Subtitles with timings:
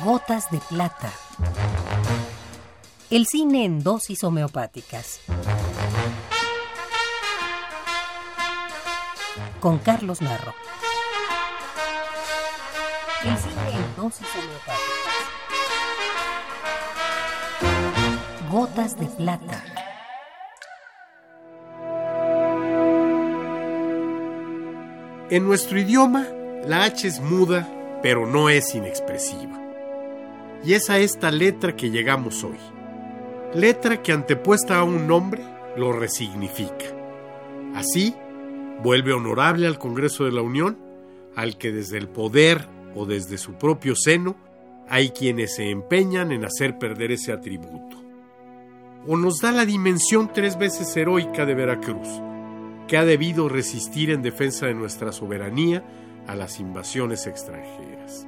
[0.00, 1.12] Gotas de plata.
[3.10, 5.20] El cine en dosis homeopáticas.
[9.60, 10.54] Con Carlos Narro.
[13.22, 14.82] El cine en dosis homeopáticas.
[18.50, 19.62] Gotas de plata.
[25.30, 26.26] En nuestro idioma,
[26.66, 27.68] la H es muda,
[28.02, 29.61] pero no es inexpresiva.
[30.64, 32.58] Y es a esta letra que llegamos hoy.
[33.54, 35.42] Letra que antepuesta a un nombre
[35.76, 36.86] lo resignifica.
[37.74, 38.14] Así,
[38.82, 40.78] vuelve honorable al Congreso de la Unión,
[41.34, 44.36] al que desde el poder o desde su propio seno
[44.88, 47.96] hay quienes se empeñan en hacer perder ese atributo.
[49.06, 52.08] O nos da la dimensión tres veces heroica de Veracruz,
[52.86, 55.82] que ha debido resistir en defensa de nuestra soberanía
[56.26, 58.26] a las invasiones extranjeras.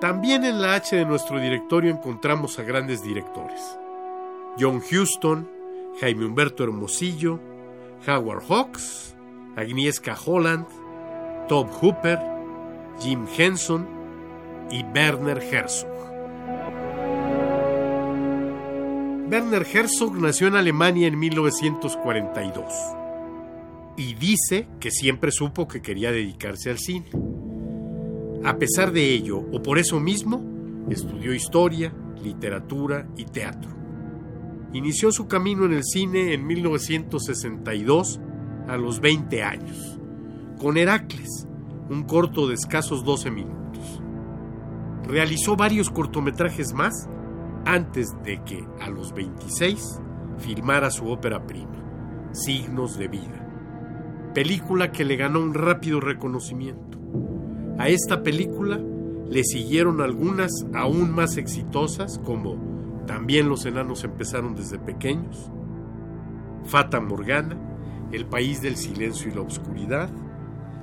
[0.00, 3.60] También en la H de nuestro directorio encontramos a grandes directores.
[4.58, 5.50] John Huston,
[6.00, 7.40] Jaime Humberto Hermosillo,
[8.06, 9.16] Howard Hawks,
[9.56, 10.66] Agnieszka Holland,
[11.48, 12.20] Tob Hooper,
[13.00, 13.88] Jim Henson
[14.70, 15.98] y Werner Herzog.
[19.28, 22.72] Werner Herzog nació en Alemania en 1942
[23.96, 27.10] y dice que siempre supo que quería dedicarse al cine.
[28.44, 30.42] A pesar de ello, o por eso mismo,
[30.90, 33.70] estudió historia, literatura y teatro.
[34.72, 38.20] Inició su camino en el cine en 1962
[38.68, 39.98] a los 20 años,
[40.58, 41.46] con Heracles,
[41.90, 44.02] un corto de escasos 12 minutos.
[45.04, 47.08] Realizó varios cortometrajes más
[47.64, 50.00] antes de que, a los 26,
[50.38, 56.97] filmara su ópera prima, Signos de Vida, película que le ganó un rápido reconocimiento.
[57.78, 58.80] A esta película
[59.30, 62.56] le siguieron algunas aún más exitosas como
[63.06, 65.50] También los enanos empezaron desde pequeños,
[66.64, 67.56] Fata Morgana,
[68.12, 70.10] El país del silencio y la oscuridad,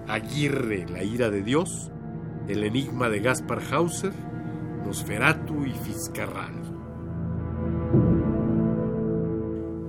[0.07, 1.91] Aguirre, la ira de Dios,
[2.47, 4.13] El enigma de Gaspar Hauser,
[4.85, 6.53] Nosferatu y Fiscarral.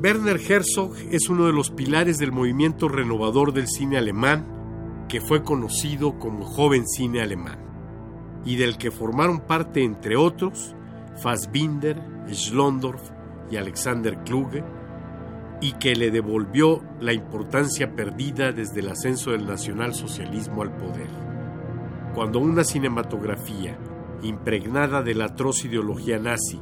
[0.03, 4.56] Werner Herzog es uno de los pilares del movimiento renovador del cine alemán,
[5.09, 7.59] que fue conocido como joven cine alemán,
[8.45, 10.75] y del que formaron parte, entre otros,
[11.23, 13.11] Fassbinder, Schlondorf
[13.51, 14.65] y Alexander Kluge,
[15.61, 21.09] y que le devolvió la importancia perdida desde el ascenso del nacionalsocialismo al poder.
[22.15, 23.79] Cuando una cinematografía
[24.23, 26.61] impregnada de la atroz ideología nazi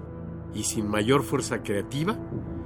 [0.55, 2.17] y sin mayor fuerza creativa,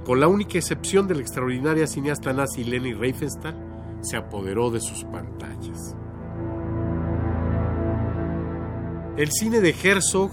[0.05, 3.68] con la única excepción de la extraordinaria cineasta nazi Leni Riefenstahl,
[4.01, 5.95] se apoderó de sus pantallas.
[9.17, 10.31] El cine de Herzog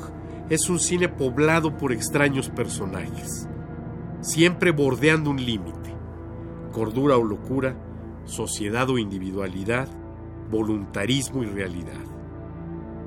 [0.48, 3.48] es un cine poblado por extraños personajes,
[4.20, 5.94] siempre bordeando un límite,
[6.72, 7.76] cordura o locura,
[8.24, 9.88] sociedad o individualidad,
[10.50, 12.04] voluntarismo y realidad.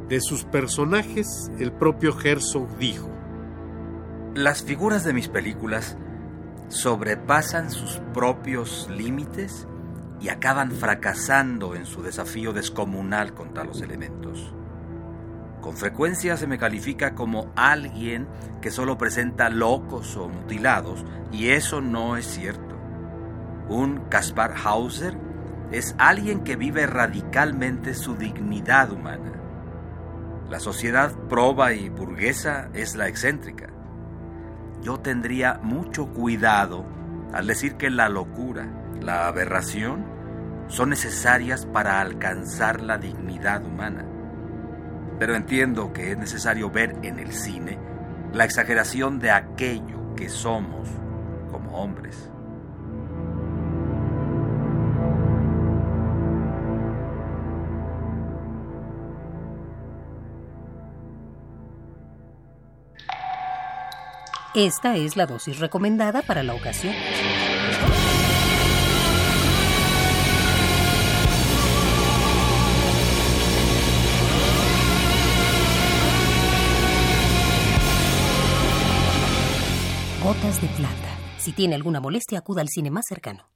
[0.10, 3.10] De sus personajes, el propio Herzog dijo,
[4.36, 5.98] Las figuras de mis películas
[6.68, 9.68] sobrepasan sus propios límites
[10.22, 14.54] y acaban fracasando en su desafío descomunal contra los elementos.
[15.62, 18.28] Con frecuencia se me califica como alguien
[18.62, 22.76] que solo presenta locos o mutilados, y eso no es cierto.
[23.68, 25.18] Un Kaspar Hauser
[25.72, 29.34] es alguien que vive radicalmente su dignidad humana.
[30.50, 33.68] La sociedad proba y burguesa es la excéntrica.
[34.82, 36.86] Yo tendría mucho cuidado
[37.34, 38.68] al decir que la locura,
[39.02, 40.06] la aberración,
[40.68, 44.06] son necesarias para alcanzar la dignidad humana
[45.20, 47.78] pero entiendo que es necesario ver en el cine
[48.34, 50.88] la exageración de aquello que somos
[51.52, 52.32] como hombres.
[64.56, 66.96] Esta es la dosis recomendada para la ocasión.
[80.50, 81.16] De plata.
[81.38, 83.49] Si tiene alguna molestia, acuda al cine más cercano.